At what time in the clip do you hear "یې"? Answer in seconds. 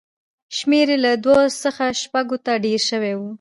0.93-0.97